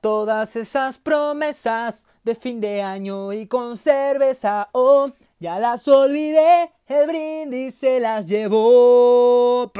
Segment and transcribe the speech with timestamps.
[0.00, 5.08] Todas esas promesas de fin de año y con cerveza, oh,
[5.38, 9.70] ya las olvidé, el brindis se las llevó.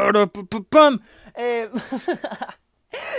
[1.35, 1.71] Eh,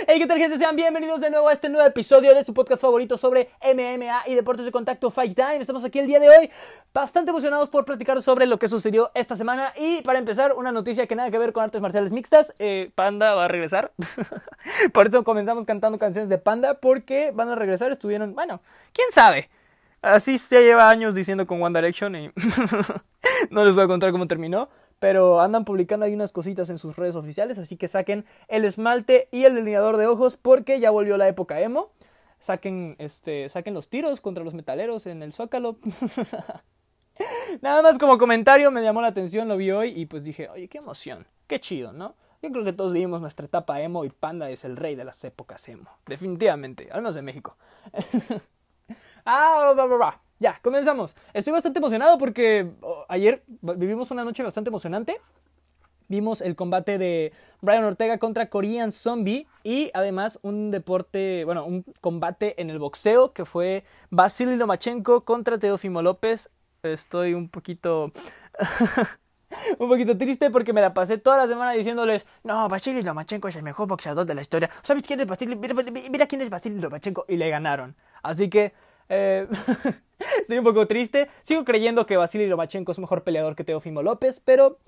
[0.06, 0.58] Hey, ¿qué tal gente?
[0.58, 4.34] Sean bienvenidos de nuevo a este nuevo episodio de su podcast favorito sobre MMA y
[4.34, 5.56] deportes de contacto Fight Time.
[5.56, 6.50] Estamos aquí el día de hoy
[6.92, 11.06] bastante emocionados por platicar sobre lo que sucedió esta semana y para empezar una noticia
[11.06, 13.92] que nada que ver con artes marciales mixtas, eh, Panda va a regresar.
[14.92, 18.60] por eso comenzamos cantando canciones de Panda porque van a regresar, estuvieron, bueno,
[18.92, 19.48] quién sabe.
[20.02, 22.28] Así se lleva años diciendo con One Direction y
[23.50, 26.96] no les voy a contar cómo terminó pero andan publicando ahí unas cositas en sus
[26.96, 31.16] redes oficiales, así que saquen el esmalte y el delineador de ojos porque ya volvió
[31.16, 31.90] la época emo.
[32.38, 35.76] Saquen, este, saquen los tiros contra los metaleros en el Zócalo.
[37.62, 40.68] Nada más como comentario me llamó la atención, lo vi hoy y pues dije, oye,
[40.68, 42.14] qué emoción, qué chido, ¿no?
[42.42, 45.24] Yo creo que todos vivimos nuestra etapa emo y Panda es el rey de las
[45.24, 45.90] épocas emo.
[46.06, 47.56] Definitivamente, al menos en México.
[49.24, 50.23] ah, va, va.
[50.44, 51.16] Ya, comenzamos.
[51.32, 55.18] Estoy bastante emocionado porque oh, ayer vivimos una noche bastante emocionante.
[56.08, 61.82] Vimos el combate de Brian Ortega contra Korean Zombie y además un deporte, bueno, un
[62.02, 66.50] combate en el boxeo que fue Vasily Lomachenko contra Teofimo López.
[66.82, 68.12] Estoy un poquito
[69.78, 73.56] un poquito triste porque me la pasé toda la semana diciéndoles, no, Vasily Lomachenko es
[73.56, 74.68] el mejor boxeador de la historia.
[74.82, 75.56] ¿Sabes quién es Vasily?
[75.56, 77.96] Mira, quién es Vasily Lomachenko y le ganaron.
[78.22, 78.74] Así que
[79.08, 79.46] eh,
[80.40, 81.28] estoy un poco triste.
[81.42, 84.78] Sigo creyendo que Vasily Lomachenko es mejor peleador que Teofimo López, pero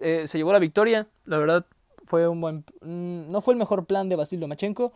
[0.00, 1.06] eh, se llevó la victoria.
[1.24, 1.66] La verdad,
[2.06, 2.64] fue un buen.
[2.80, 4.92] Mm, no fue el mejor plan de Vasily Lomachenko.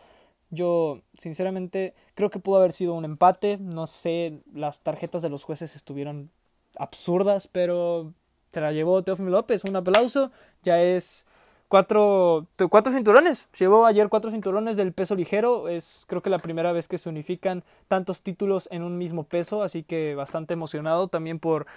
[0.49, 3.57] Yo, sinceramente, creo que pudo haber sido un empate.
[3.57, 6.29] No sé, las tarjetas de los jueces estuvieron
[6.77, 8.13] absurdas, pero
[8.49, 9.63] se la llevó Teofimo López.
[9.63, 10.31] Un aplauso.
[10.63, 11.25] Ya es
[11.71, 13.47] cuatro, cuatro cinturones.
[13.57, 15.69] Llevó ayer cuatro cinturones del peso ligero.
[15.69, 19.63] Es creo que la primera vez que se unifican tantos títulos en un mismo peso.
[19.63, 21.67] Así que bastante emocionado también por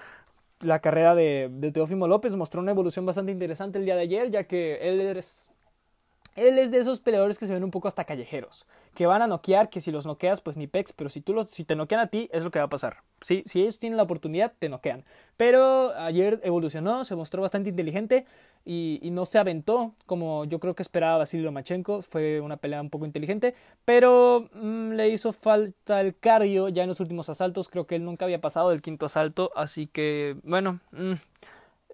[0.58, 2.34] la carrera de, de Teófimo López.
[2.34, 5.48] Mostró una evolución bastante interesante el día de ayer, ya que él es
[6.34, 9.26] él es de esos peleadores que se ven un poco hasta callejeros, que van a
[9.26, 12.00] noquear, que si los noqueas, pues ni pex, pero si tú los, si te noquean
[12.00, 12.98] a ti, es lo que va a pasar.
[13.20, 15.04] Si, ellos tienen la oportunidad, te noquean.
[15.36, 18.26] Pero ayer evolucionó, se mostró bastante inteligente
[18.64, 22.02] y, no se aventó como yo creo que esperaba Vasily Lomachenko.
[22.02, 26.88] Fue una pelea un poco inteligente, pero mm, le hizo falta el cardio ya en
[26.88, 27.68] los últimos asaltos.
[27.68, 30.80] Creo que él nunca había pasado del quinto asalto, así que bueno.
[30.92, 31.14] Mm,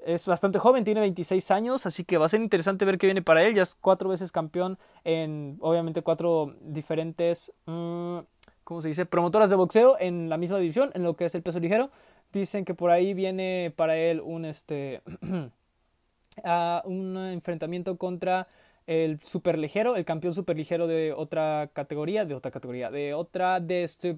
[0.05, 3.23] es bastante joven, tiene 26 años, así que va a ser interesante ver qué viene
[3.23, 3.55] para él.
[3.55, 8.19] Ya es cuatro veces campeón en, obviamente, cuatro diferentes, mm,
[8.65, 11.43] ¿cómo se dice?, promotoras de boxeo en la misma división, en lo que es el
[11.43, 11.91] peso ligero.
[12.33, 15.03] Dicen que por ahí viene para él un, este,
[16.85, 18.47] un enfrentamiento contra
[18.87, 24.17] el superligero, el campeón superligero de otra categoría, de otra categoría, de otra, de este,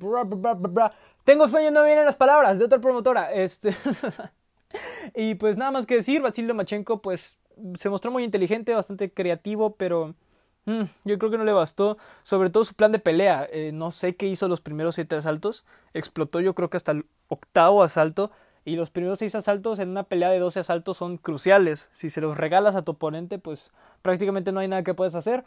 [1.25, 3.71] tengo sueño, no vienen las palabras, de otra promotora, este...
[5.15, 7.39] y pues nada más que decir, Vasily Lomachenko pues
[7.79, 10.15] se mostró muy inteligente, bastante creativo, pero
[10.67, 13.47] mm, yo creo que no le bastó, sobre todo su plan de pelea.
[13.51, 17.07] Eh, no sé qué hizo los primeros siete asaltos, explotó yo creo que hasta el
[17.29, 18.31] octavo asalto.
[18.65, 21.91] Y los primeros seis asaltos en una pelea de 12 asaltos son cruciales.
[21.95, 23.73] Si se los regalas a tu oponente, pues
[24.03, 25.43] prácticamente no hay nada que puedes hacer.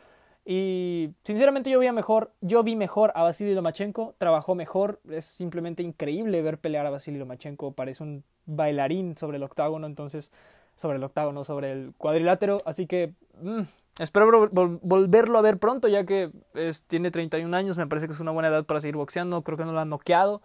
[0.46, 5.81] Y sinceramente yo vi mejor, yo vi mejor a Vasily Lomachenko, trabajó mejor, es simplemente
[5.81, 10.31] increíble ver pelear a Vasily Lomachenko, parece un bailarín sobre el octágono, entonces
[10.75, 13.61] sobre el octágono, sobre el cuadrilátero, así que mm,
[14.00, 18.19] espero volverlo a ver pronto ya que es, tiene 31 años, me parece que es
[18.19, 20.41] una buena edad para seguir boxeando, creo que no lo han noqueado,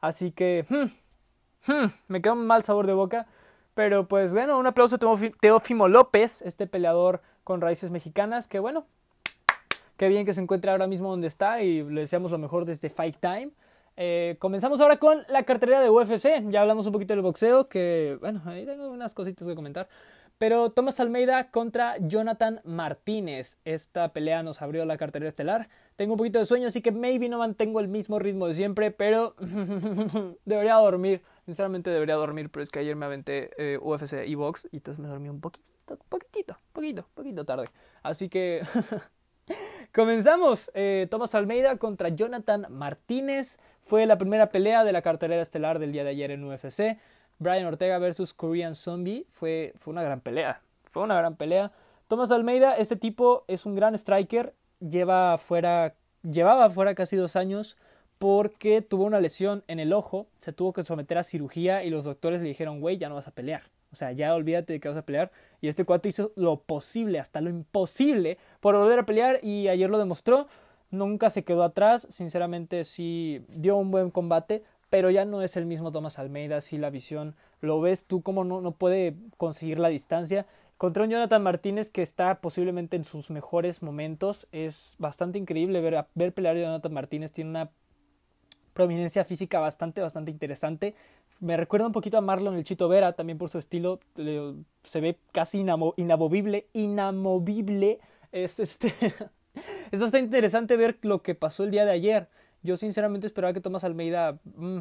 [0.00, 3.26] así que mm, mm, me queda un mal sabor de boca,
[3.74, 8.84] pero pues bueno, un aplauso a Teófimo López, este peleador con raíces mexicanas, que bueno,
[10.00, 12.88] Qué bien que se encuentre ahora mismo donde está y le deseamos lo mejor desde
[12.88, 13.50] Fight Time.
[14.02, 16.48] Eh, comenzamos ahora con la cartelera de UFC.
[16.48, 19.90] Ya hablamos un poquito del boxeo, que bueno, ahí tengo unas cositas que comentar.
[20.38, 23.58] Pero Thomas Almeida contra Jonathan Martínez.
[23.66, 25.68] Esta pelea nos abrió la cartelera estelar.
[25.96, 28.90] Tengo un poquito de sueño, así que maybe no mantengo el mismo ritmo de siempre,
[28.90, 29.34] pero
[30.46, 31.20] debería dormir.
[31.44, 34.98] Sinceramente debería dormir, pero es que ayer me aventé eh, UFC y box y entonces
[34.98, 35.66] me dormí un poquito,
[36.08, 37.66] poquitito, poquito, poquito tarde.
[38.02, 38.62] Así que
[39.92, 40.70] Comenzamos.
[40.74, 43.58] Eh, Thomas Almeida contra Jonathan Martínez.
[43.90, 46.96] Fue la primera pelea de la cartelera estelar del día de ayer en UFC.
[47.40, 49.26] Brian Ortega versus Korean Zombie.
[49.30, 50.62] Fue, fue una gran pelea.
[50.84, 51.72] Fue una gran pelea.
[52.06, 54.54] Thomas Almeida, este tipo es un gran striker.
[54.78, 57.76] Lleva fuera, llevaba fuera casi dos años
[58.20, 60.28] porque tuvo una lesión en el ojo.
[60.38, 63.26] Se tuvo que someter a cirugía y los doctores le dijeron, güey, ya no vas
[63.26, 63.62] a pelear.
[63.90, 65.32] O sea, ya olvídate de que vas a pelear.
[65.60, 69.44] Y este cuate hizo lo posible, hasta lo imposible, por volver a pelear.
[69.44, 70.46] Y ayer lo demostró.
[70.90, 72.06] Nunca se quedó atrás.
[72.10, 74.64] Sinceramente, sí dio un buen combate.
[74.90, 76.60] Pero ya no es el mismo Thomas Almeida.
[76.60, 77.36] Sí, la visión.
[77.60, 80.46] Lo ves tú como no, no puede conseguir la distancia.
[80.76, 84.48] Contra un Jonathan Martínez que está posiblemente en sus mejores momentos.
[84.50, 87.32] Es bastante increíble ver, ver pelear a Jonathan Martínez.
[87.32, 87.70] Tiene una
[88.72, 90.94] prominencia física bastante, bastante interesante.
[91.40, 94.00] Me recuerda un poquito a Marlon el Chito Vera, también por su estilo,
[94.82, 95.58] se ve casi
[95.96, 97.98] inamovible, inamovible.
[98.32, 98.92] Es este.
[99.90, 102.28] es bastante interesante ver lo que pasó el día de ayer.
[102.62, 104.80] Yo sinceramente esperaba que Tomás Almeida mm,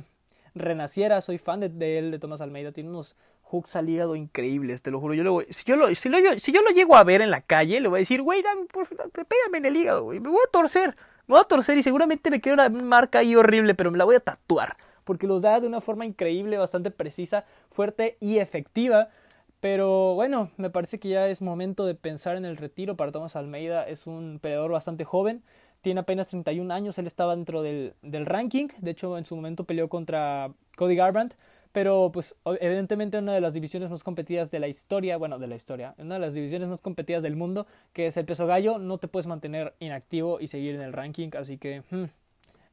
[0.55, 1.21] renaciera.
[1.21, 2.71] Soy fan de, él, de Tomás Almeida.
[2.71, 5.13] Tiene unos hooks al hígado increíbles, te lo juro.
[5.13, 7.41] Yo lo voy, si, yo lo, si, si yo lo llego a ver en la
[7.41, 10.07] calle, le voy a decir, güey, pégame en el hígado.
[10.07, 10.95] Me voy a torcer.
[11.27, 14.05] Me voy a torcer y seguramente me queda una marca ahí horrible, pero me la
[14.05, 14.75] voy a tatuar
[15.09, 19.09] porque los da de una forma increíble, bastante precisa, fuerte y efectiva.
[19.59, 23.35] Pero bueno, me parece que ya es momento de pensar en el retiro para Tomás
[23.35, 23.83] Almeida.
[23.83, 25.43] Es un peleador bastante joven,
[25.81, 29.63] tiene apenas 31 años, él estaba dentro del, del ranking, de hecho en su momento
[29.63, 31.35] peleó contra Cody Garbrandt,
[31.71, 35.55] pero pues evidentemente una de las divisiones más competidas de la historia, bueno, de la
[35.55, 38.97] historia, una de las divisiones más competidas del mundo, que es el peso gallo, no
[38.97, 42.05] te puedes mantener inactivo y seguir en el ranking, así que hmm,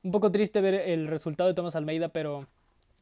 [0.03, 2.47] un poco triste ver el resultado de Tomás Almeida, pero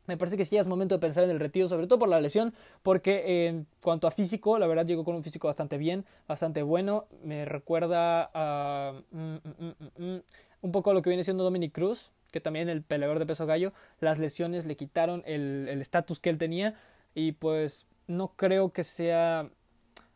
[0.07, 2.21] me parece que sí es momento de pensar en el retiro, sobre todo por la
[2.21, 6.63] lesión, porque en cuanto a físico, la verdad llegó con un físico bastante bien, bastante
[6.63, 7.07] bueno.
[7.23, 10.21] Me recuerda a mm, mm, mm,
[10.63, 13.47] un poco a lo que viene siendo Dominic Cruz, que también el peleador de peso
[13.47, 16.75] gallo, las lesiones le quitaron el estatus que él tenía
[17.15, 19.49] y pues no creo que sea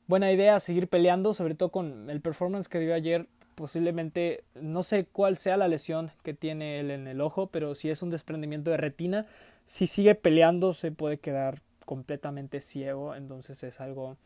[0.07, 3.27] buena idea seguir peleando, sobre todo con el performance que dio ayer.
[3.55, 7.91] Posiblemente no sé cuál sea la lesión que tiene él en el ojo, pero si
[7.91, 9.27] es un desprendimiento de retina,
[9.69, 14.17] si sigue peleando se puede quedar completamente ciego, entonces es algo...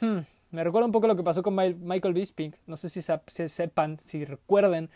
[0.00, 0.20] Hmm,
[0.52, 3.98] me recuerda un poco lo que pasó con Michael Bisping, no sé si, se, sepan,
[3.98, 4.88] si recuerden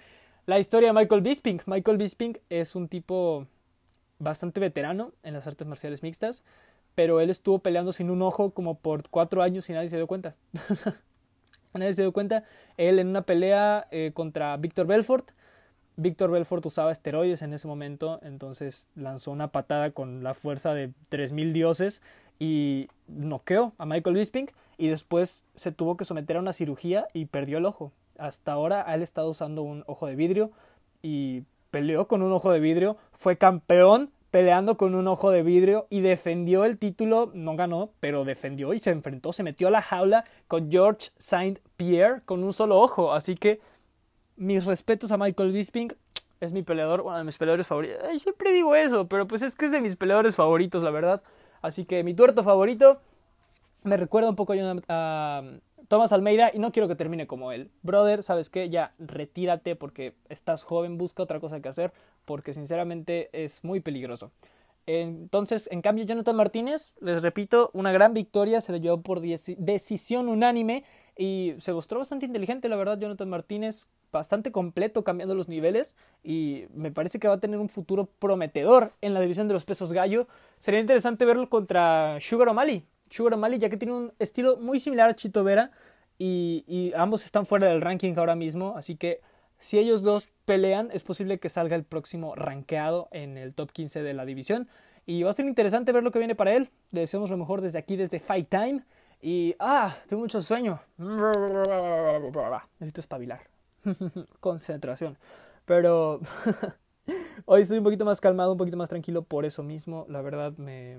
[0.47, 1.61] la historia de Michael Bisping.
[1.67, 3.49] Michael Bisping es un tipo
[4.21, 6.45] bastante veterano en las artes marciales mixtas,
[6.95, 10.07] pero él estuvo peleando sin un ojo como por cuatro años y nadie se dio
[10.07, 10.37] cuenta.
[11.75, 12.43] Nadie se dio cuenta.
[12.77, 15.31] Él en una pelea eh, contra Víctor Belfort.
[16.01, 20.89] Víctor Belfort usaba esteroides en ese momento, entonces lanzó una patada con la fuerza de
[21.11, 22.03] 3.000 dioses
[22.39, 27.27] y noqueó a Michael Bisping y después se tuvo que someter a una cirugía y
[27.27, 27.93] perdió el ojo.
[28.17, 30.51] Hasta ahora él estado usando un ojo de vidrio
[31.03, 35.87] y peleó con un ojo de vidrio, fue campeón peleando con un ojo de vidrio
[35.91, 39.83] y defendió el título, no ganó, pero defendió y se enfrentó, se metió a la
[39.83, 43.59] jaula con George Saint Pierre con un solo ojo, así que
[44.41, 45.93] mis respetos a Michael Bisping,
[46.41, 47.99] es mi peleador, uno de mis peleadores favoritos.
[48.03, 51.23] Ay, siempre digo eso, pero pues es que es de mis peleadores favoritos, la verdad.
[51.61, 53.03] Así que mi tuerto favorito
[53.83, 54.55] me recuerda un poco
[54.89, 55.43] a,
[55.89, 57.71] Thomas Almeida y no quiero que termine como él.
[57.83, 58.71] Brother, ¿sabes qué?
[58.71, 61.93] Ya retírate porque estás joven, busca otra cosa que hacer
[62.25, 64.31] porque sinceramente es muy peligroso.
[64.87, 70.29] Entonces, en cambio, Jonathan Martínez, les repito, una gran victoria, se le llevó por decisión
[70.29, 70.85] unánime
[71.19, 76.65] y se mostró bastante inteligente, la verdad, Jonathan Martínez, bastante completo cambiando los niveles y
[76.75, 79.93] me parece que va a tener un futuro prometedor en la división de los pesos
[79.93, 80.27] gallo.
[80.59, 82.85] Sería interesante verlo contra Sugar O'Malley.
[83.11, 85.71] Sugar O'Malley, ya que tiene un estilo muy similar a Chito Vera
[86.19, 89.21] y, ambos están fuera del ranking ahora mismo, así que
[89.59, 94.03] si ellos dos pelean, es posible que salga el próximo rankeado en el top 15
[94.03, 94.69] de la división.
[95.07, 96.71] Y va a ser interesante ver lo que viene para él.
[96.93, 98.83] Le deseamos lo mejor desde aquí, desde Fight Time.
[99.21, 100.81] Y, ah, tengo mucho sueño.
[102.79, 103.41] Necesito espabilar.
[104.41, 105.19] Concentración.
[105.65, 106.21] Pero
[107.47, 110.07] hoy estoy un poquito más calmado, un poquito más tranquilo por eso mismo.
[110.09, 110.99] La verdad me,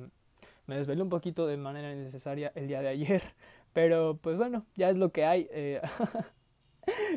[0.67, 3.23] me desvelé un poquito de manera innecesaria el día de ayer.
[3.73, 5.47] Pero pues bueno, ya es lo que hay.
[5.51, 5.81] Eh,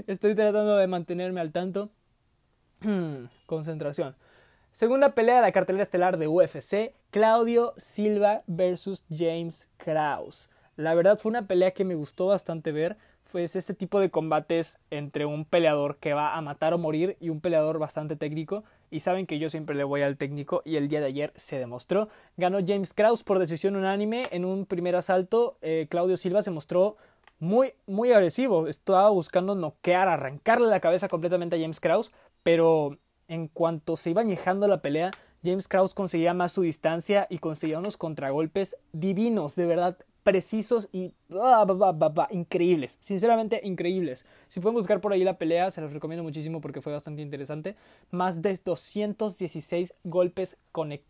[0.06, 1.90] Estoy tratando de mantenerme al tanto.
[3.46, 4.16] Concentración.
[4.72, 10.50] Segunda pelea de la cartelera estelar de UFC, Claudio Silva versus James Krause.
[10.76, 12.96] La verdad fue una pelea que me gustó bastante ver.
[13.34, 17.30] Fue este tipo de combates entre un peleador que va a matar o morir y
[17.30, 18.62] un peleador bastante técnico.
[18.92, 21.58] Y saben que yo siempre le voy al técnico y el día de ayer se
[21.58, 22.08] demostró.
[22.36, 25.58] Ganó James Krause por decisión unánime en un primer asalto.
[25.62, 26.96] Eh, Claudio Silva se mostró
[27.40, 28.68] muy, muy agresivo.
[28.68, 32.12] Estaba buscando noquear, arrancarle la cabeza completamente a James Krause,
[32.44, 35.10] pero en cuanto se iba añejando la pelea,
[35.42, 41.12] James Krause conseguía más su distancia y conseguía unos contragolpes divinos, de verdad, precisos y
[42.30, 42.96] increíbles.
[43.00, 44.26] Sinceramente, increíbles.
[44.48, 47.76] Si pueden buscar por ahí la pelea, se los recomiendo muchísimo porque fue bastante interesante.
[48.10, 50.56] Más de 216 golpes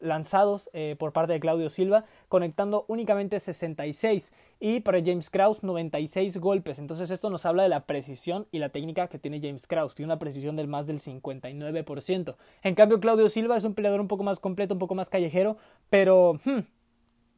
[0.00, 4.32] lanzados eh, por parte de Claudio Silva, conectando únicamente 66.
[4.58, 6.78] Y para James Krause, 96 golpes.
[6.78, 9.94] Entonces, esto nos habla de la precisión y la técnica que tiene James Krause.
[9.94, 12.34] Tiene una precisión del más del 59%.
[12.62, 15.56] En cambio, Claudio Silva es un peleador un poco más completo, un poco más callejero,
[15.88, 16.40] pero.
[16.44, 16.60] Hmm,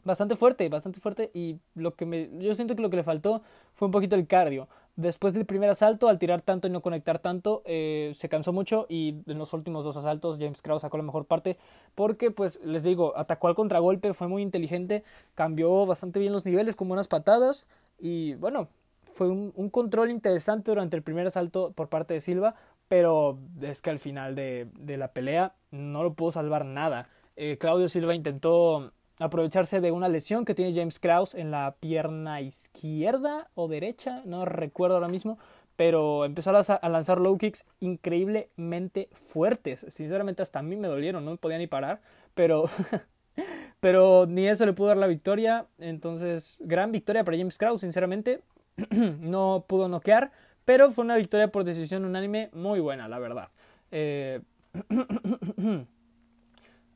[0.07, 3.43] bastante fuerte, bastante fuerte y lo que me, yo siento que lo que le faltó
[3.75, 4.69] fue un poquito el cardio.
[4.95, 8.87] Después del primer asalto, al tirar tanto y no conectar tanto, eh, se cansó mucho
[8.89, 11.59] y en los últimos dos asaltos James Krause sacó la mejor parte
[11.95, 16.77] porque, pues, les digo, atacó al contragolpe, fue muy inteligente, cambió bastante bien los niveles
[16.77, 17.67] con buenas patadas
[17.99, 18.69] y, bueno,
[19.13, 22.55] fue un, control interesante durante el primer asalto por parte de Silva,
[22.89, 27.09] pero es que al final de, de la pelea no lo pudo salvar nada.
[27.37, 32.41] Eh, Claudio Silva intentó aprovecharse de una lesión que tiene James Krause en la pierna
[32.41, 35.39] izquierda o derecha, no recuerdo ahora mismo,
[35.77, 39.87] pero empezó a lanzar low kicks increíblemente fuertes.
[39.89, 42.01] Sinceramente hasta a mí me dolieron, no me podía ni parar,
[42.35, 42.65] pero
[43.81, 48.41] pero ni eso le pudo dar la victoria, entonces gran victoria para James Krause, sinceramente.
[48.91, 50.33] no pudo noquear,
[50.65, 53.49] pero fue una victoria por decisión unánime muy buena, la verdad.
[53.91, 54.41] Eh...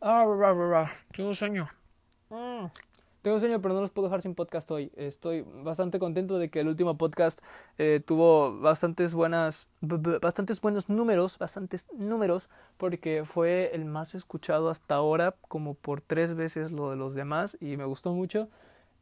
[0.02, 1.68] ah, tengo sueño.
[2.30, 2.66] Mm.
[3.22, 4.90] Tengo sueño, pero no los puedo dejar sin podcast hoy.
[4.96, 7.38] Estoy bastante contento de que el último podcast
[7.76, 14.94] eh, tuvo bastantes buenas, bastantes buenos números, bastantes números, porque fue el más escuchado hasta
[14.94, 18.48] ahora, como por tres veces lo de los demás, y me gustó mucho.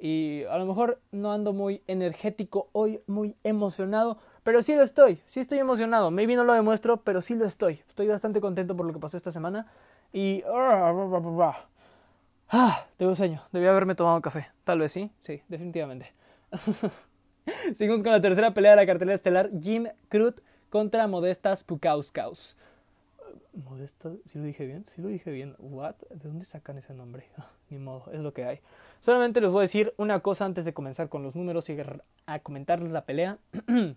[0.00, 5.20] Y a lo mejor no ando muy energético hoy, muy emocionado, pero sí lo estoy,
[5.26, 6.10] sí estoy emocionado.
[6.10, 7.82] Maybe no lo demuestro, pero sí lo estoy.
[7.86, 9.68] Estoy bastante contento por lo que pasó esta semana.
[10.12, 10.42] Y...
[12.50, 13.42] Ah, tengo sueño.
[13.52, 14.46] Debía haberme tomado café.
[14.64, 15.10] Tal vez sí.
[15.20, 16.12] Sí, definitivamente.
[17.74, 19.50] Seguimos con la tercera pelea de la cartelera estelar.
[19.60, 22.56] Jim Crute contra Modestas Pukauskas.
[23.52, 24.86] Modestas, ¿sí lo dije bien?
[24.86, 25.56] Sí lo dije bien.
[25.58, 25.96] ¿What?
[26.08, 27.26] ¿De dónde sacan ese nombre?
[27.68, 28.60] Ni modo, es lo que hay.
[29.00, 31.76] Solamente les voy a decir una cosa antes de comenzar con los números y
[32.26, 33.38] a comentarles la pelea.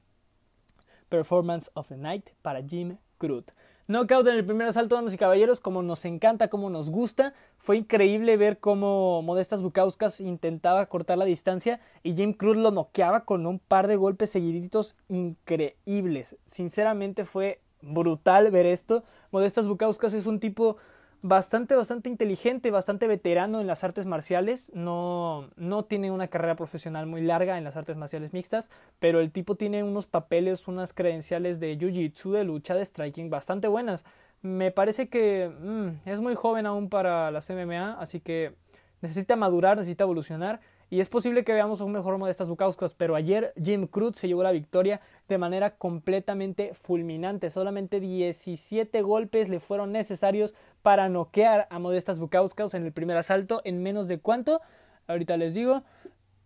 [1.10, 3.54] Performance of the Night para Jim Crute.
[3.92, 7.34] Knockout en el primer asalto, damas y caballeros, como nos encanta, como nos gusta.
[7.58, 13.26] Fue increíble ver cómo Modestas Bukauskas intentaba cortar la distancia y Jim Cruz lo noqueaba
[13.26, 16.38] con un par de golpes seguiditos increíbles.
[16.46, 19.04] Sinceramente fue brutal ver esto.
[19.30, 20.78] Modestas Bukauskas es un tipo
[21.22, 24.72] bastante, bastante inteligente, bastante veterano en las artes marciales.
[24.74, 29.32] No, no tiene una carrera profesional muy larga en las artes marciales mixtas, pero el
[29.32, 34.06] tipo tiene unos papeles, unas credenciales de jiu-jitsu, de lucha, de striking bastante buenas.
[34.42, 38.56] Me parece que mm, es muy joven aún para las MMA, así que
[39.02, 40.62] necesita madurar, necesita evolucionar
[40.92, 44.44] y es posible que veamos un mejor estas Bukauskas, pero ayer Jim Cruz se llevó
[44.44, 47.50] la victoria de manera completamente fulminante.
[47.50, 53.62] Solamente 17 golpes le fueron necesarios para noquear a Modestas Bukauskas en el primer asalto
[53.64, 54.60] en menos de cuánto,
[55.08, 55.84] ahorita les digo,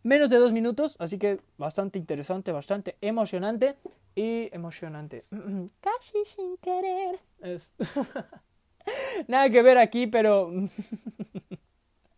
[0.03, 3.77] menos de dos minutos, así que bastante interesante, bastante emocionante
[4.13, 5.25] y emocionante.
[5.81, 7.19] Casi sin querer.
[9.27, 10.51] Nada que ver aquí, pero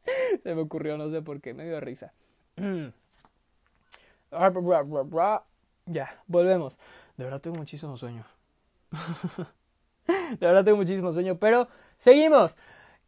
[0.44, 2.14] Se me ocurrió, no sé por qué, me dio risa.
[5.86, 6.78] ya, volvemos.
[7.16, 8.26] De verdad tengo muchísimo sueño.
[10.08, 12.56] De verdad tengo muchísimo sueño, pero seguimos.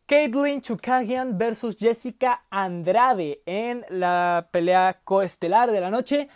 [0.05, 6.29] Caitlyn Chukagian versus Jessica Andrade en la pelea coestelar de la noche.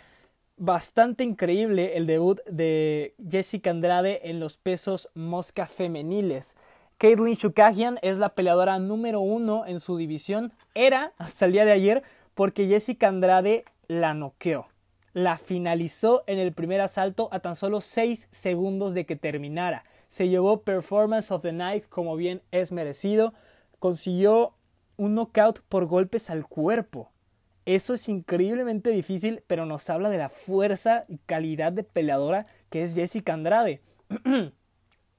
[0.56, 6.56] Bastante increíble el debut de Jessica Andrade en los pesos mosca femeniles.
[6.98, 10.52] Caitlyn Chukagian es la peleadora número uno en su división.
[10.74, 12.02] Era hasta el día de ayer
[12.34, 14.68] porque Jessica Andrade la noqueó.
[15.12, 19.84] La finalizó en el primer asalto a tan solo 6 segundos de que terminara.
[20.08, 23.34] Se llevó Performance of the Night como bien es merecido.
[23.80, 24.54] Consiguió
[24.96, 27.10] un knockout por golpes al cuerpo.
[27.66, 32.82] Eso es increíblemente difícil, pero nos habla de la fuerza y calidad de peleadora que
[32.82, 33.80] es Jessica Andrade.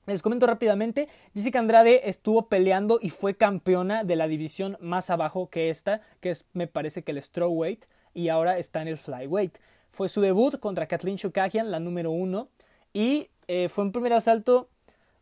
[0.06, 5.50] Les comento rápidamente, Jessica Andrade estuvo peleando y fue campeona de la división más abajo
[5.50, 9.58] que esta, que es me parece que el strawweight, y ahora está en el flyweight.
[9.90, 12.50] Fue su debut contra Kathleen Shukagian, la número uno,
[12.94, 14.70] y eh, fue un primer asalto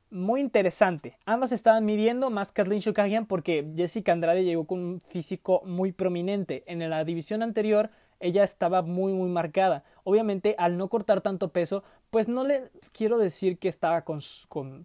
[0.10, 1.18] muy interesante.
[1.26, 6.64] Ambas estaban midiendo más Kathleen Shukagian porque Jessica Andrade llegó con un físico muy prominente.
[6.68, 9.84] En la división anterior ella estaba muy muy marcada.
[10.04, 14.20] Obviamente al no cortar tanto peso, pues no le quiero decir que estaba con,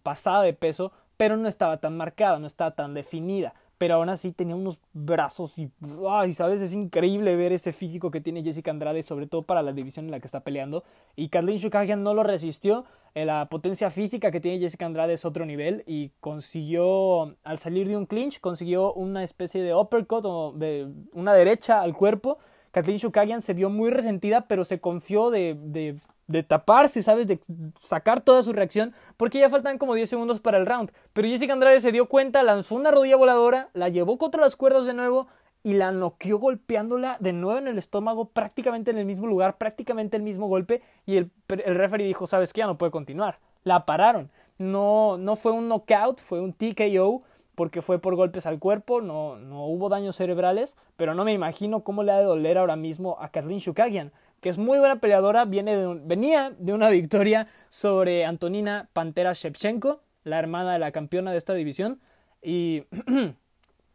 [0.03, 3.53] pasada de peso, pero no estaba tan marcada, no estaba tan definida.
[3.77, 5.71] pero aún así tenía unos brazos y,
[6.09, 9.73] ay, sabes, es increíble ver este físico que tiene Jessica Andrade, sobre todo para la
[9.73, 10.85] división en la que está peleando.
[11.17, 12.87] Y Kathleen Shukagian no lo resistió.
[13.15, 17.87] Eh, la potencia física que tiene Jessica Andrade es otro nivel y consiguió, al salir
[17.89, 22.39] de un clinch, consiguió una especie de uppercut o de una derecha al cuerpo.
[22.73, 27.27] Kathleen Shukagian se vio muy resentida, pero se confió de de taparse, ¿sabes?
[27.27, 27.41] De
[27.81, 30.93] sacar toda su reacción, porque ya faltan como 10 segundos para el round.
[31.13, 34.85] Pero Jessica Andrade se dio cuenta, lanzó una rodilla voladora, la llevó contra las cuerdas
[34.85, 35.27] de nuevo
[35.65, 40.17] y la noqueó golpeándola de nuevo en el estómago, prácticamente en el mismo lugar, prácticamente
[40.17, 42.61] el mismo golpe, y el, el referee dijo, ¿sabes qué?
[42.61, 43.41] Ya no puede continuar.
[43.65, 44.31] La pararon.
[44.59, 47.23] No, no fue un knockout, fue un TKO,
[47.55, 51.83] porque fue por golpes al cuerpo, no, no hubo daños cerebrales, pero no me imagino
[51.83, 55.45] cómo le ha de doler ahora mismo a Kathleen Shukagian que es muy buena peleadora,
[55.45, 61.33] viene de venía de una victoria sobre Antonina Pantera Shevchenko, la hermana de la campeona
[61.33, 62.01] de esta división.
[62.43, 62.85] Y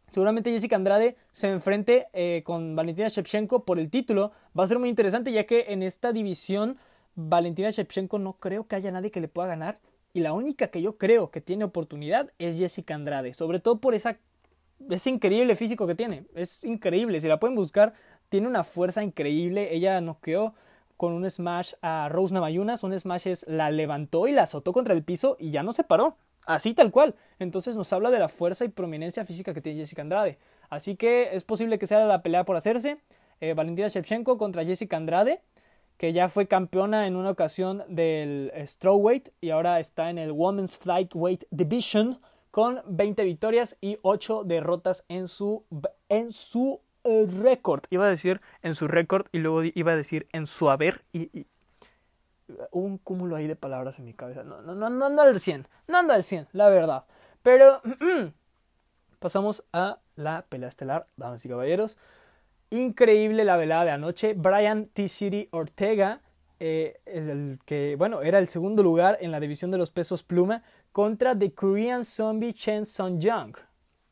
[0.08, 4.32] seguramente Jessica Andrade se enfrente eh, con Valentina Shevchenko por el título.
[4.58, 6.78] Va a ser muy interesante ya que en esta división
[7.14, 9.78] Valentina Shevchenko no creo que haya nadie que le pueda ganar.
[10.12, 13.32] Y la única que yo creo que tiene oportunidad es Jessica Andrade.
[13.32, 14.18] Sobre todo por esa,
[14.88, 16.24] ese increíble físico que tiene.
[16.34, 17.20] Es increíble.
[17.20, 17.94] Si la pueden buscar,
[18.28, 19.74] tiene una fuerza increíble.
[19.74, 20.54] Ella noqueó
[20.96, 22.82] con un smash a Rose Namayunas.
[22.82, 25.84] Un smash es la levantó y la azotó contra el piso y ya no se
[25.84, 26.16] paró.
[26.46, 27.14] Así tal cual.
[27.38, 30.38] Entonces nos habla de la fuerza y prominencia física que tiene Jessica Andrade.
[30.68, 32.98] Así que es posible que sea la pelea por hacerse.
[33.40, 35.40] Eh, Valentina Shevchenko contra Jessica Andrade,
[35.96, 40.76] que ya fue campeona en una ocasión del Strawweight y ahora está en el Women's
[40.76, 45.64] Flyweight Division con 20 victorias y 8 derrotas en su,
[46.08, 47.82] en su récord.
[47.90, 51.46] Iba a decir en su récord y luego iba a decir en su haber y,
[52.70, 54.42] un cúmulo ahí de palabras en mi cabeza.
[54.42, 55.66] No, no, no, no ando al 100.
[55.88, 57.04] No ando al 100, la verdad.
[57.42, 57.80] Pero
[59.18, 61.98] pasamos a la pelea estelar, damas y caballeros.
[62.70, 64.34] Increíble la velada de anoche.
[64.34, 65.08] Brian T.
[65.08, 66.20] City Ortega
[66.60, 70.22] eh, es el que, bueno, era el segundo lugar en la división de los pesos
[70.22, 73.56] pluma contra The Korean Zombie Chen Sung Young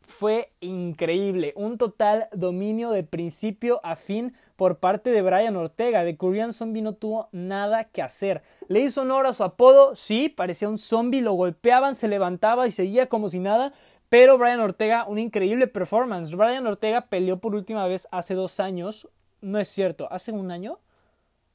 [0.03, 1.53] fue increíble.
[1.57, 6.05] Un total dominio de principio a fin por parte de Brian Ortega.
[6.05, 8.43] De Korean Zombie no tuvo nada que hacer.
[8.69, 12.71] Le hizo honor a su apodo, sí, parecía un zombie, lo golpeaban, se levantaba y
[12.71, 13.73] seguía como si nada.
[14.09, 16.35] Pero Brian Ortega, una increíble performance.
[16.35, 19.09] Brian Ortega peleó por última vez hace dos años.
[19.41, 20.79] No es cierto, hace un año.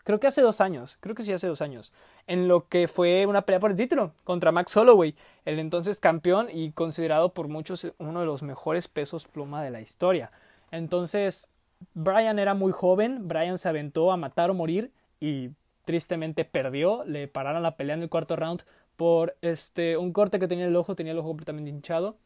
[0.08, 1.92] Creo que hace dos años, creo que sí hace dos años,
[2.28, 6.50] en lo que fue una pelea por el título contra Max Holloway, el entonces campeón
[6.52, 10.32] y considerado por muchos uno de los mejores pesos pluma de la historia.
[10.72, 11.48] Entonces,
[11.94, 15.52] Brian era muy joven, Brian se aventó a matar o morir y
[15.86, 18.64] tristemente perdió, le pararon la pelea en el cuarto round
[18.98, 22.18] por este un corte que tenía el ojo, tenía el ojo completamente hinchado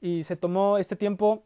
[0.00, 1.42] y se tomó este tiempo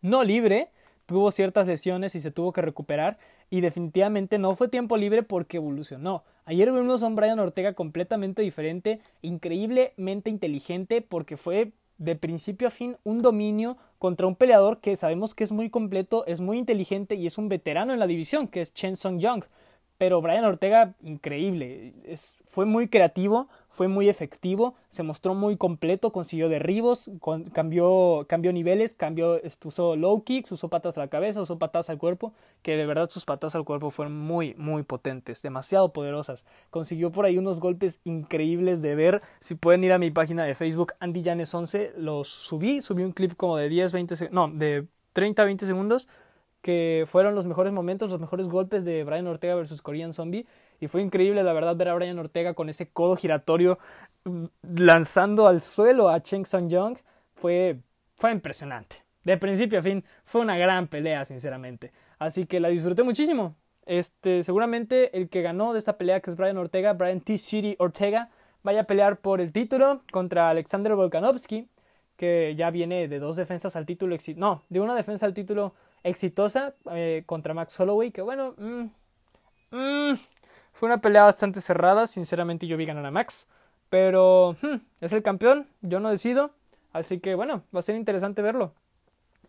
[0.00, 0.70] no libre,
[1.06, 3.18] tuvo ciertas lesiones y se tuvo que recuperar
[3.50, 6.24] y definitivamente no fue tiempo libre porque evolucionó.
[6.46, 12.70] Ayer vimos a un Brian Ortega completamente diferente, increíblemente inteligente porque fue de principio a
[12.70, 17.14] fin un dominio contra un peleador que sabemos que es muy completo, es muy inteligente
[17.14, 19.44] y es un veterano en la división, que es Chen Song Young.
[19.96, 21.94] Pero Brian Ortega, increíble.
[22.44, 27.10] Fue muy creativo, fue muy efectivo, se mostró muy completo, consiguió derribos,
[27.52, 31.98] cambió, cambió niveles, cambió, usó low kicks, usó patas a la cabeza, usó patas al
[31.98, 32.32] cuerpo,
[32.62, 36.46] que de verdad sus patas al cuerpo fueron muy, muy potentes, demasiado poderosas.
[36.70, 39.22] Consiguió por ahí unos golpes increíbles de ver.
[39.40, 43.10] Si pueden ir a mi página de Facebook, Andy Janes 11, los subí, subí un
[43.10, 46.06] clip como de 10, 20, no, de 30, 20 segundos
[46.62, 50.46] que fueron los mejores momentos, los mejores golpes de Brian Ortega versus Korean Zombie.
[50.80, 53.78] Y fue increíble, la verdad, ver a Brian Ortega con ese codo giratorio
[54.24, 54.44] mm,
[54.76, 56.98] lanzando al suelo a Cheng Sung Young.
[57.34, 57.78] Fue,
[58.16, 58.96] fue impresionante.
[59.24, 61.92] De principio a fin, fue una gran pelea, sinceramente.
[62.18, 63.56] Así que la disfruté muchísimo.
[63.86, 67.38] Este, seguramente el que ganó de esta pelea, que es Brian Ortega, Brian T.
[67.38, 68.30] City Ortega,
[68.62, 71.68] vaya a pelear por el título contra Alexander Volkanovski,
[72.16, 74.16] que ya viene de dos defensas al título.
[74.36, 78.84] No, de una defensa al título exitosa eh, contra Max Holloway, que bueno, mm,
[79.70, 80.18] mm,
[80.74, 83.46] fue una pelea bastante cerrada, sinceramente yo vi ganar a Max,
[83.88, 86.50] pero hmm, es el campeón, yo no decido,
[86.92, 88.72] así que bueno, va a ser interesante verlo.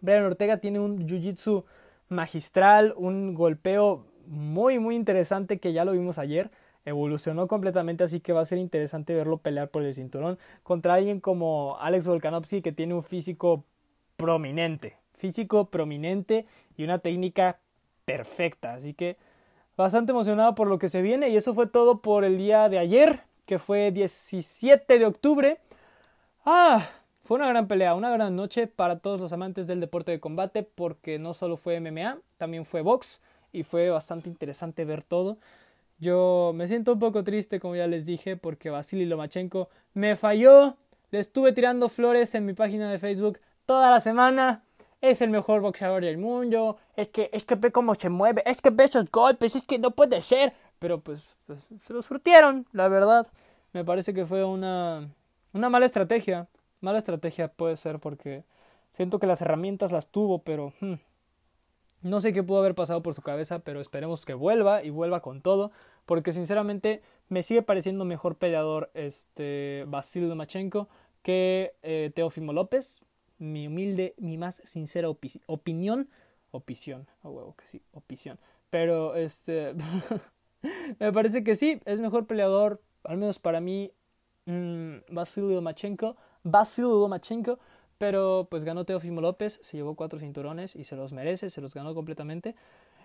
[0.01, 1.65] Brian Ortega tiene un jiu-jitsu
[2.09, 6.51] magistral, un golpeo muy muy interesante que ya lo vimos ayer,
[6.85, 11.19] evolucionó completamente, así que va a ser interesante verlo pelear por el cinturón contra alguien
[11.19, 13.65] como Alex Volkanovski que tiene un físico
[14.15, 16.45] prominente, físico prominente
[16.77, 17.57] y una técnica
[18.05, 18.75] perfecta.
[18.75, 19.17] Así que
[19.77, 22.79] bastante emocionado por lo que se viene y eso fue todo por el día de
[22.79, 25.59] ayer, que fue 17 de octubre.
[26.45, 26.87] Ah,
[27.23, 30.63] Fue una gran pelea, una gran noche para todos los amantes del deporte de combate
[30.63, 35.37] porque no solo fue MMA, también fue box y fue bastante interesante ver todo.
[35.99, 40.75] Yo me siento un poco triste, como ya les dije, porque Vasily Lomachenko me falló.
[41.11, 44.63] Le estuve tirando flores en mi página de Facebook toda la semana.
[45.01, 46.77] Es el mejor boxeador del mundo.
[46.95, 48.43] Es que, es que ve cómo se mueve.
[48.45, 49.55] Es que ve esos golpes.
[49.55, 50.53] Es que no puede ser.
[50.79, 53.27] Pero pues, pues se los surtieron, la verdad.
[53.73, 55.09] Me parece que fue una,
[55.53, 56.47] una mala estrategia.
[56.81, 58.43] Mala estrategia puede ser porque
[58.91, 60.93] siento que las herramientas las tuvo, pero hmm,
[62.01, 65.21] no sé qué pudo haber pasado por su cabeza, pero esperemos que vuelva y vuelva
[65.21, 65.71] con todo,
[66.05, 70.87] porque sinceramente me sigue pareciendo mejor peleador este Basil Lomachenko
[71.23, 73.01] que eh, Teofimo López.
[73.37, 76.09] Mi humilde, mi más sincera opinión,
[76.51, 78.39] opinión, a huevo que sí, opinión.
[78.69, 79.73] Pero este
[80.99, 83.91] me parece que sí, es mejor peleador, al menos para mí,
[84.45, 87.59] mmm, Basil Lomachenko Basil Lomachenko,
[87.97, 91.73] pero pues ganó Teofimo López, se llevó cuatro cinturones y se los merece, se los
[91.73, 92.55] ganó completamente.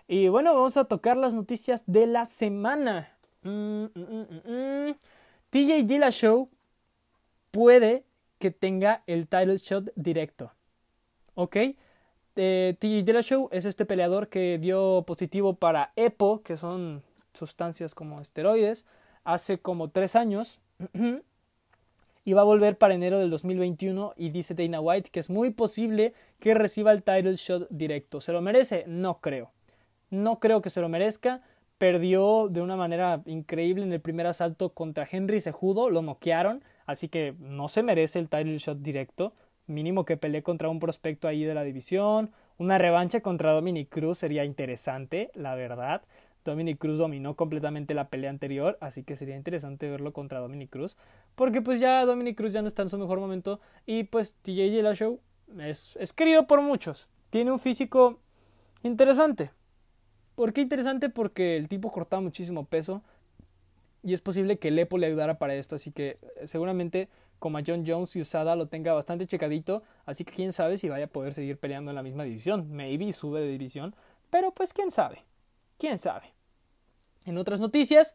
[0.07, 3.11] Y bueno, vamos a tocar las noticias de la semana.
[3.41, 4.95] Mm, mm, mm,
[5.49, 6.47] TJ Dillashaw
[7.49, 8.03] puede
[8.41, 10.51] que tenga el title shot directo.
[11.35, 11.55] ¿Ok?
[12.35, 18.85] Eh, Dillashaw es este peleador que dio positivo para EPO, que son sustancias como esteroides,
[19.23, 20.59] hace como tres años.
[22.23, 25.49] y va a volver para enero del 2021 y dice Dana White que es muy
[25.49, 28.21] posible que reciba el title shot directo.
[28.21, 28.83] ¿Se lo merece?
[28.87, 29.51] No creo.
[30.09, 31.41] No creo que se lo merezca.
[31.77, 37.07] Perdió de una manera increíble en el primer asalto contra Henry Sejudo, lo noquearon, así
[37.09, 39.33] que no se merece el title shot directo.
[39.67, 42.31] Mínimo que pelee contra un prospecto ahí de la división.
[42.57, 46.01] Una revancha contra Dominic Cruz sería interesante, la verdad.
[46.43, 50.97] Dominic Cruz dominó completamente la pelea anterior, así que sería interesante verlo contra Dominic Cruz,
[51.35, 54.71] porque pues ya Dominic Cruz ya no está en su mejor momento y pues TJ
[54.71, 55.19] Dillashaw
[55.59, 58.19] es, es querido por muchos, tiene un físico
[58.83, 59.51] interesante.
[60.35, 61.09] ¿Por qué interesante?
[61.09, 63.03] Porque el tipo cortaba muchísimo peso
[64.03, 67.09] y es posible que Lepo le ayudara para esto, así que eh, seguramente
[67.39, 70.89] como a John Jones y Usada lo tenga bastante checadito, así que quién sabe si
[70.89, 73.95] vaya a poder seguir peleando en la misma división, maybe sube de división,
[74.29, 75.23] pero pues quién sabe.
[75.77, 76.33] ¿Quién sabe?
[77.25, 78.13] En otras noticias,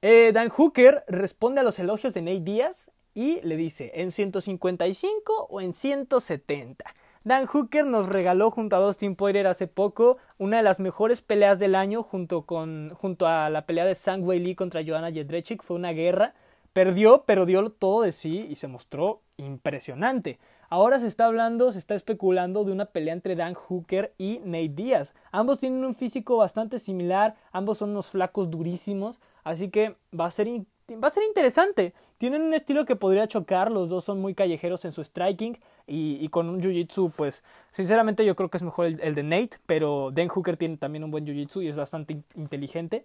[0.00, 5.48] eh, Dan Hooker responde a los elogios de Nate Díaz y le dice, ¿en 155
[5.50, 6.84] o en 170?
[7.28, 11.58] Dan Hooker nos regaló junto a Dustin Poirier hace poco una de las mejores peleas
[11.58, 15.62] del año junto, con, junto a la pelea de Sang Wei Lee contra Joanna Jedrzejczyk.
[15.62, 16.32] Fue una guerra.
[16.72, 20.38] Perdió, pero dio todo de sí y se mostró impresionante.
[20.70, 24.70] Ahora se está hablando, se está especulando de una pelea entre Dan Hooker y Nate
[24.70, 25.12] Diaz.
[25.30, 30.30] Ambos tienen un físico bastante similar, ambos son unos flacos durísimos, así que va a
[30.30, 30.48] ser,
[30.96, 31.92] va a ser interesante.
[32.16, 36.28] Tienen un estilo que podría chocar, los dos son muy callejeros en su striking y,
[36.30, 40.28] con un jiu-jitsu, pues sinceramente yo creo que es mejor el, de Nate, pero Dan
[40.28, 43.04] Hooker tiene también un buen jiu-jitsu y es bastante inteligente.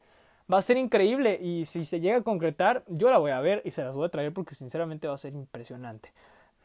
[0.51, 3.61] Va a ser increíble y si se llega a concretar, yo la voy a ver
[3.65, 6.11] y se las voy a traer porque sinceramente va a ser impresionante.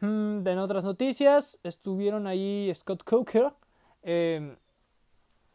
[0.01, 3.53] Hmm, en otras noticias, estuvieron ahí Scott Coker
[4.03, 4.57] em,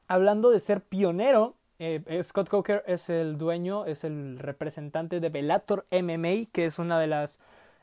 [0.07, 1.55] hablando de ser pionero.
[1.85, 6.79] Eh, eh, Scott Coker es el dueño, es el representante de Bellator MMA, que es
[6.79, 7.39] una de las.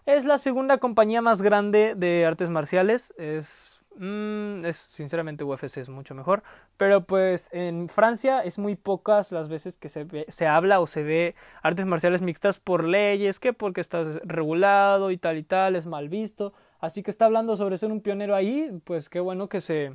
[0.07, 3.13] Es la segunda compañía más grande de artes marciales.
[3.19, 6.43] Es Mm, es sinceramente UFC es mucho mejor.
[6.77, 11.03] Pero pues en Francia es muy pocas las veces que se, se habla o se
[11.03, 15.87] ve artes marciales mixtas por leyes, que porque está regulado y tal y tal, es
[15.87, 16.53] mal visto.
[16.81, 19.93] Así que está hablando sobre ser un pionero ahí, pues qué bueno que se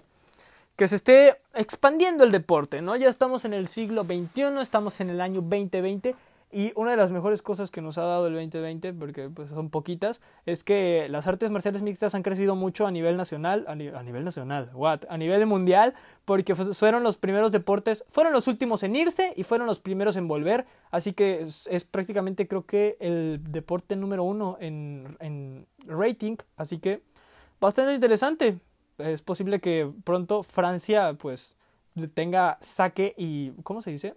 [0.76, 2.96] que se esté expandiendo el deporte, ¿no?
[2.96, 6.16] Ya estamos en el siglo XXI, estamos en el año 2020
[6.52, 9.70] y una de las mejores cosas que nos ha dado el 2020, porque pues son
[9.70, 14.24] poquitas, es que las artes marciales mixtas han crecido mucho a nivel nacional, a, nivel
[14.24, 19.34] nacional, what, a nivel mundial, porque fueron los primeros deportes, fueron los últimos en irse
[19.36, 24.24] y fueron los primeros en volver, así que es, prácticamente creo que el deporte número
[24.24, 27.02] uno en, en rating, así que
[27.60, 28.56] bastante interesante.
[28.98, 31.56] Es posible que pronto Francia pues
[32.14, 34.16] tenga saque y, ¿cómo se dice?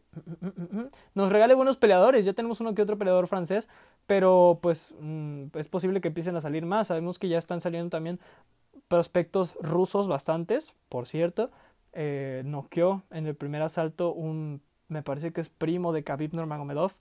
[1.14, 2.24] Nos regale buenos peleadores.
[2.24, 3.68] Ya tenemos uno que otro peleador francés,
[4.06, 6.88] pero pues mm, es posible que empiecen a salir más.
[6.88, 8.18] Sabemos que ya están saliendo también
[8.88, 11.48] prospectos rusos bastantes, por cierto.
[11.92, 16.92] Eh, noqueó en el primer asalto un, me parece que es primo de Khabib Nurmagomedov.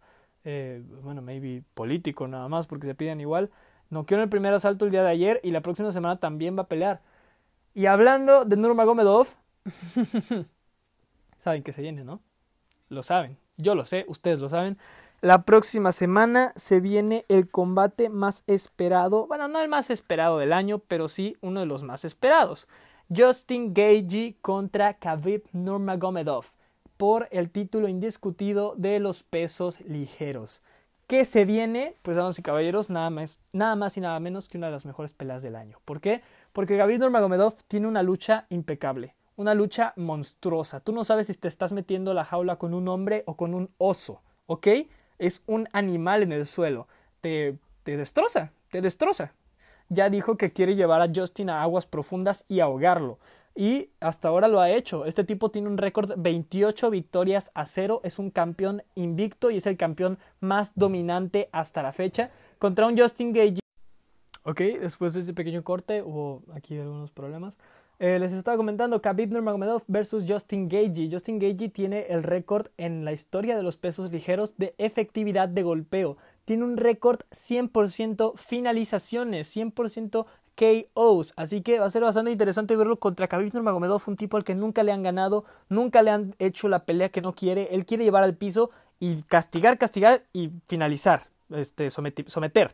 [0.44, 3.50] Eh, bueno, maybe político nada más porque se piden igual.
[3.90, 6.64] Noqueó en el primer asalto el día de ayer y la próxima semana también va
[6.64, 7.02] a pelear.
[7.78, 9.28] Y hablando de Nurmagomedov,
[11.38, 12.24] saben que se viene, ¿no?
[12.90, 14.78] Lo saben, yo lo sé, ustedes lo saben.
[15.22, 20.54] La próxima semana se viene el combate más esperado, bueno, no el más esperado del
[20.54, 22.68] año, pero sí uno de los más esperados.
[23.16, 26.46] Justin Gagey contra Khabib Nurmagomedov
[26.98, 30.64] por el título indiscutido de los pesos ligeros.
[31.06, 31.96] ¿Qué se viene?
[32.02, 34.88] Pues damas y caballeros, nada más, nada más y nada menos que una de las
[34.88, 35.80] mejores peleas del año.
[35.86, 36.24] ¿Por qué?
[36.58, 40.80] Porque Khabib Nurmagomedov tiene una lucha impecable, una lucha monstruosa.
[40.80, 43.70] Tú no sabes si te estás metiendo la jaula con un hombre o con un
[43.78, 44.68] oso, ¿ok?
[45.20, 46.88] es un animal en el suelo.
[47.22, 49.34] Te, te destroza, te destroza.
[49.90, 53.20] Ya dijo que quiere llevar a Justin a aguas profundas y ahogarlo.
[53.54, 55.06] Y hasta ahora lo ha hecho.
[55.06, 58.02] Este tipo tiene un récord 28 victorias a cero.
[58.04, 62.32] Es un campeón invicto y es el campeón más dominante hasta la fecha.
[62.58, 63.60] Contra un Justin Gage.
[64.50, 67.58] Ok, después de este pequeño corte hubo aquí algunos problemas.
[68.00, 71.12] Eh, les estaba comentando Khabib Nurmagomedov versus Justin Gagey.
[71.12, 75.64] Justin Gagey tiene el récord en la historia de los pesos ligeros de efectividad de
[75.64, 76.16] golpeo.
[76.46, 81.34] Tiene un récord 100% finalizaciones, 100% KOs.
[81.36, 84.56] Así que va a ser bastante interesante verlo contra Khabib Nurmagomedov, un tipo al que
[84.56, 87.76] nunca le han ganado, nunca le han hecho la pelea que no quiere.
[87.76, 92.74] Él quiere llevar al piso y castigar, castigar y finalizar, este, someter.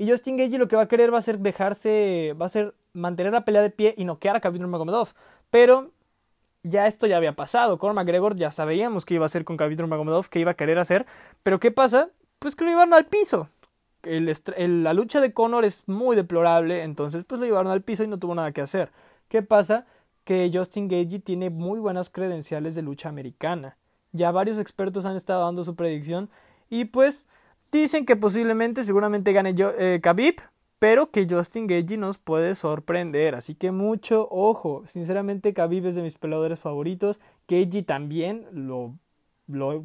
[0.00, 2.74] Y Justin Gagey lo que va a querer va a ser dejarse, va a ser
[2.94, 5.08] mantener la pelea de pie y noquear a Khabib Nurmagomedov.
[5.50, 5.90] Pero
[6.62, 7.76] ya esto ya había pasado.
[7.76, 10.78] Conor McGregor ya sabíamos que iba a hacer con Khabib Nurmagomedov, que iba a querer
[10.78, 11.04] hacer.
[11.42, 12.08] Pero ¿qué pasa?
[12.38, 13.46] Pues que lo llevaron al piso.
[14.02, 18.16] la lucha de Conor es muy deplorable, entonces pues lo llevaron al piso y no
[18.16, 18.92] tuvo nada que hacer.
[19.28, 19.84] ¿Qué pasa?
[20.24, 23.76] Que Justin Gagey tiene muy buenas credenciales de lucha americana.
[24.12, 26.30] Ya varios expertos han estado dando su predicción
[26.70, 27.26] y pues
[27.72, 30.36] Dicen que posiblemente, seguramente gane yo, eh, Khabib,
[30.80, 33.34] pero que Justin Gagey nos puede sorprender.
[33.34, 34.82] Así que mucho ojo.
[34.86, 37.20] Sinceramente, Khabib es de mis peleadores favoritos.
[37.46, 38.94] Gagey también lo,
[39.46, 39.84] lo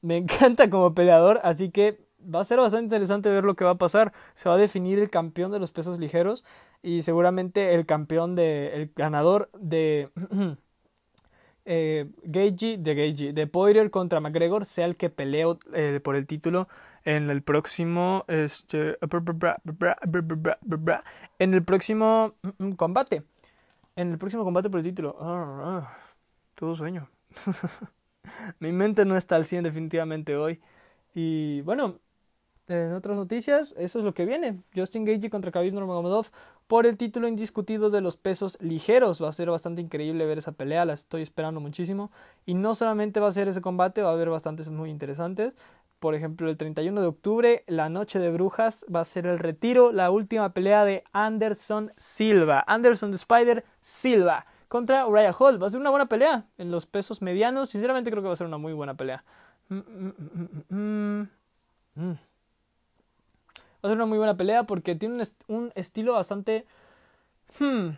[0.00, 1.40] me encanta como peleador.
[1.42, 4.12] Así que va a ser bastante interesante ver lo que va a pasar.
[4.34, 6.44] Se va a definir el campeón de los pesos ligeros
[6.82, 10.10] y seguramente el campeón de, el ganador de
[11.70, 16.26] eh, Gagey, de Gagey, de Poirier contra McGregor sea el que pelee eh, por el
[16.26, 16.66] título
[17.04, 18.48] en el próximo en
[21.54, 22.32] el próximo
[22.76, 23.22] combate.
[23.96, 25.16] En el próximo combate por el título.
[25.20, 25.92] Ah, ah,
[26.54, 27.10] todo sueño.
[28.60, 30.60] Mi mente no está al 100 definitivamente hoy.
[31.14, 31.98] Y bueno
[32.68, 34.60] en otras noticias, eso es lo que viene.
[34.74, 36.26] Justin Gagey contra Khabib Nurmagomedov
[36.66, 39.22] por el título indiscutido de los pesos ligeros.
[39.22, 42.10] Va a ser bastante increíble ver esa pelea, la estoy esperando muchísimo.
[42.46, 45.54] Y no solamente va a ser ese combate, va a haber bastantes muy interesantes.
[45.98, 49.90] Por ejemplo, el 31 de octubre, la noche de brujas, va a ser el retiro,
[49.90, 52.62] la última pelea de Anderson Silva.
[52.66, 55.60] Anderson the Spider Silva contra Uriah Hall.
[55.60, 57.70] Va a ser una buena pelea en los pesos medianos.
[57.70, 59.24] Sinceramente creo que va a ser una muy buena pelea.
[59.70, 59.78] Mm,
[60.68, 61.28] mm,
[61.96, 62.18] mm,
[63.84, 66.66] Va a ser una muy buena pelea porque tiene un, estilo bastante...
[67.58, 67.90] Hmm,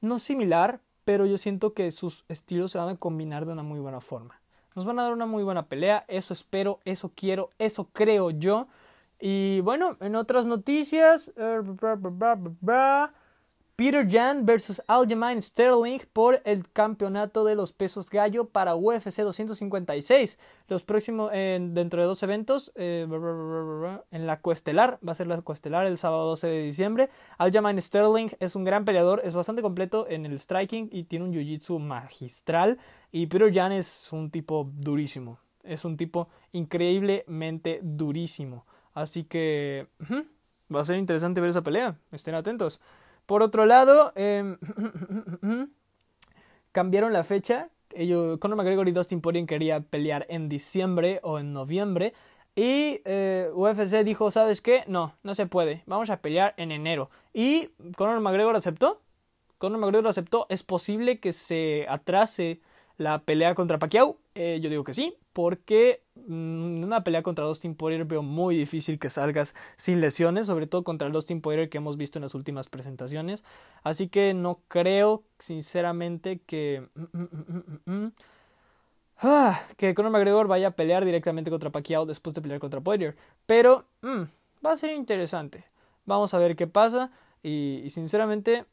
[0.00, 3.80] no similar, pero yo siento que sus estilos se van a combinar de una muy
[3.80, 4.40] buena forma.
[4.74, 8.68] Nos van a dar una muy buena pelea, eso espero, eso quiero, eso creo yo.
[9.20, 11.32] Y bueno, en otras noticias...
[11.36, 11.60] Eh,
[13.80, 20.38] Peter Jan versus Aljamain Sterling por el campeonato de los pesos gallo para UFC 256.
[20.68, 23.06] Los próximos, dentro de dos eventos, eh,
[24.10, 27.08] en la Cuestelar, va a ser la Cuestelar el sábado 12 de diciembre.
[27.38, 31.32] Aljamain Sterling es un gran peleador, es bastante completo en el striking y tiene un
[31.32, 32.76] jiu-jitsu magistral.
[33.10, 38.66] Y Peter Jan es un tipo durísimo, es un tipo increíblemente durísimo.
[38.92, 39.86] Así que
[40.70, 42.78] va a ser interesante ver esa pelea, estén atentos.
[43.30, 44.58] Por otro lado, em,
[46.72, 47.68] cambiaron la fecha.
[47.94, 52.12] Ellos, Conor McGregor y Dustin Poirier querían pelear en diciembre o en noviembre.
[52.56, 54.82] Y eh, UFC dijo, ¿sabes qué?
[54.88, 55.84] No, no se puede.
[55.86, 57.08] Vamos a pelear en enero.
[57.32, 59.00] Y Conor McGregor aceptó.
[59.58, 60.46] Conor McGregor aceptó.
[60.48, 62.60] Es posible que se atrase
[62.96, 64.16] la pelea contra Pacquiao.
[64.42, 68.98] Eh, yo digo que sí porque mm, una pelea contra Dustin Poirier veo muy difícil
[68.98, 72.34] que salgas sin lesiones, sobre todo contra el Dustin Poirier que hemos visto en las
[72.34, 73.44] últimas presentaciones.
[73.82, 76.88] Así que no creo, sinceramente, que...
[77.12, 78.12] Mm, mm,
[79.18, 83.16] ah, que Conor McGregor vaya a pelear directamente contra Pacquiao después de pelear contra Poirier.
[83.44, 83.84] Pero
[84.64, 85.66] va a ser interesante.
[86.06, 87.10] Vamos a ver qué pasa.
[87.42, 88.64] Y, sinceramente,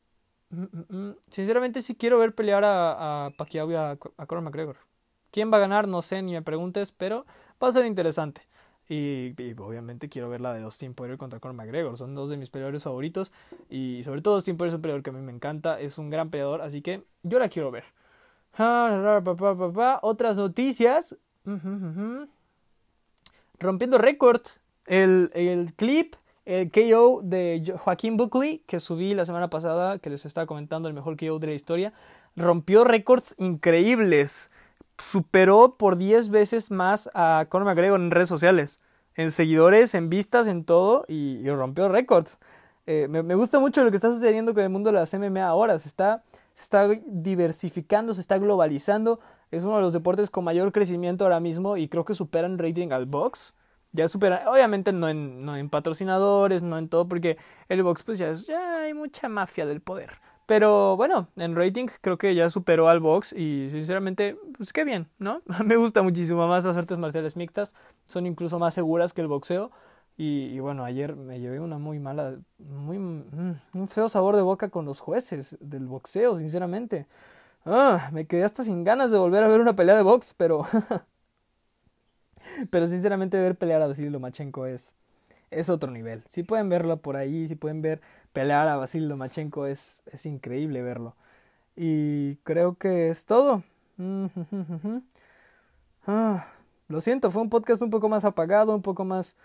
[1.30, 4.87] sinceramente sí quiero ver pelear a, Pacquiao y a, a Conor McGregor.
[5.32, 5.88] ¿Quién va a ganar?
[5.88, 7.26] No sé, ni me preguntes, pero
[7.62, 8.42] va a ser interesante.
[8.90, 11.98] Y, obviamente quiero ver la de Dustin Poirier contra Conor McGregor.
[11.98, 13.32] Son dos de mis peleadores favoritos.
[13.70, 15.80] Y sobre todo Dustin Poirier es un peleador que a mí me encanta.
[15.80, 17.84] Es un gran peleador, así que yo la quiero ver.
[20.02, 21.16] Otras noticias.
[23.60, 24.64] rompiendo récords.
[24.86, 30.26] El, el clip, el KO de Joaquín Buckley, que subí la semana pasada, que les
[30.26, 31.92] estaba comentando el mejor KO de la historia,
[32.38, 34.50] rompió récords increíbles.
[34.98, 38.80] Superó por 10 veces más a Conor McGregor en redes sociales,
[39.16, 42.40] en seguidores, en vistas, en todo, y, rompió récords.
[42.86, 45.78] Eh, me, gusta mucho lo que está sucediendo con el mundo de las MMA ahora.
[45.78, 49.20] Se está, se está diversificando, se está globalizando.
[49.52, 52.92] Es uno de los deportes con mayor crecimiento ahora mismo y creo que superan rating
[52.92, 53.54] al box
[53.94, 57.38] ya supera, obviamente no en, no en patrocinadores, no en todo, porque
[57.70, 60.12] el box pues ya, ya hay mucha mafia del poder.
[60.48, 65.08] Pero bueno, en rating creo que ya superó al box y sinceramente, pues qué bien,
[65.20, 65.42] ¿no?
[65.66, 69.72] Me gusta muchísimo más las artes marciales mixtas, son incluso más seguras que el boxeo.
[70.20, 74.70] Y, bueno, ayer me llevé una muy mala, muy, mm, un feo sabor de boca
[74.70, 77.06] con los jueces del boxeo, sinceramente.
[77.66, 80.66] Ah, me quedé hasta sin ganas de volver a ver una pelea de box, pero
[82.70, 84.96] Pero sinceramente ver pelear a Vasily Lomachenko es,
[85.52, 86.24] es otro nivel.
[86.28, 88.02] Si pueden verlo por ahí, si pueden ver
[88.38, 91.16] pelear a Vasily Lomachenko, es, es increíble verlo.
[91.76, 93.64] Y creo que es todo.
[96.10, 96.48] Ah,
[96.88, 99.36] lo siento, fue un podcast un poco más apagado, un poco más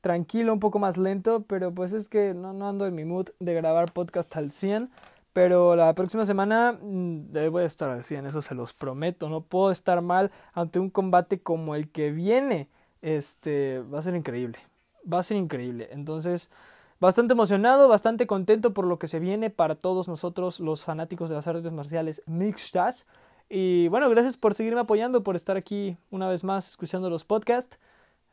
[0.00, 3.28] tranquilo, un poco más lento, pero pues es que no, no ando en mi mood
[3.38, 4.90] de grabar podcast al 100.
[5.32, 9.28] Pero la próxima semana mm, voy a estar así, en eso se los prometo.
[9.28, 12.68] No puedo estar mal ante un combate como el que viene.
[13.00, 14.58] Este va a ser increíble.
[15.10, 15.88] Va a ser increíble.
[15.92, 16.50] Entonces,
[17.00, 21.36] bastante emocionado, bastante contento por lo que se viene para todos nosotros, los fanáticos de
[21.36, 23.06] las artes marciales mixtas.
[23.48, 27.78] Y bueno, gracias por seguirme apoyando, por estar aquí una vez más escuchando los podcasts.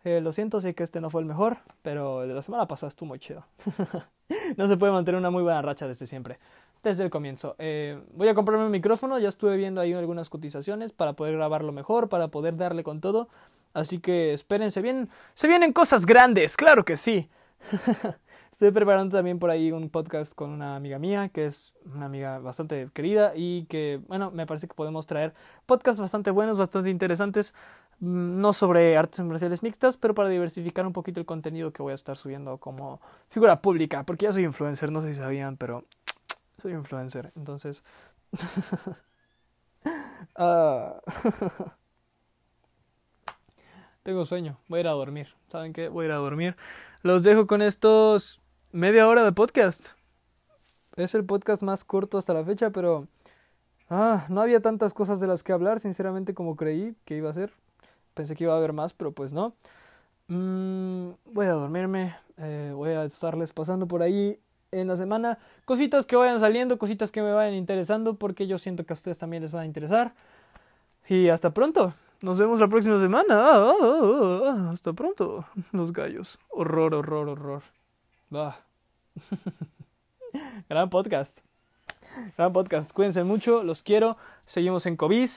[0.03, 2.67] Eh, lo siento, sé que este no fue el mejor, pero el de la semana
[2.67, 3.45] pasada estuvo muy chido.
[4.57, 6.37] no se puede mantener una muy buena racha desde siempre
[6.85, 7.55] desde el comienzo.
[7.57, 11.73] Eh, voy a comprarme un micrófono, ya estuve viendo ahí algunas cotizaciones para poder grabarlo
[11.73, 13.27] mejor, para poder darle con todo.
[13.73, 15.09] Así que espérense bien.
[15.33, 17.27] Se vienen cosas grandes, claro que sí.
[18.55, 22.39] Estoy preparando también por ahí un podcast con una amiga mía, que es una amiga
[22.39, 25.33] bastante querida y que, bueno, me parece que podemos traer
[25.65, 27.53] podcasts bastante buenos, bastante interesantes,
[27.99, 31.91] mm, no sobre artes marciales mixtas, pero para diversificar un poquito el contenido que voy
[31.91, 35.83] a estar subiendo como figura pública, porque ya soy influencer, no sé si sabían, pero
[36.61, 37.83] soy influencer, entonces...
[40.37, 41.01] Ah.
[44.03, 45.27] Tengo sueño, voy a ir a dormir.
[45.47, 45.87] ¿Saben qué?
[45.89, 46.55] Voy a ir a dormir.
[47.01, 48.41] Los dejo con estos
[48.75, 49.91] media hora de podcast.
[50.97, 53.07] Es el podcast más corto hasta la fecha, pero...
[53.89, 57.33] Ah, no había tantas cosas de las que hablar, sinceramente, como creí que iba a
[57.33, 57.53] ser.
[58.15, 59.53] Pensé que iba a haber más, pero pues no.
[60.27, 62.17] Mm, voy a dormirme.
[62.37, 64.37] Eh, voy a estarles pasando por ahí
[64.71, 65.39] en la semana.
[65.63, 69.17] Cositas que vayan saliendo, cositas que me vayan interesando, porque yo siento que a ustedes
[69.17, 70.13] también les van a interesar.
[71.07, 71.93] Y hasta pronto.
[72.21, 73.35] Nos vemos la próxima semana.
[73.39, 75.45] Ah, ah, ah, hasta pronto.
[75.71, 76.39] Los gallos.
[76.49, 77.63] Horror, horror, horror.
[80.69, 81.39] Gran podcast.
[82.37, 82.91] Gran podcast.
[82.91, 83.63] Cuídense mucho.
[83.63, 84.17] Los quiero.
[84.45, 85.29] Seguimos en COVID.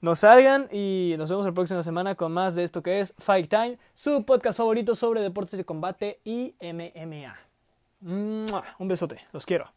[0.00, 3.48] No salgan y nos vemos la próxima semana con más de esto que es Fight
[3.48, 7.34] Time, su podcast favorito sobre deportes de combate y MMA.
[8.02, 9.70] Un besote, los quiero.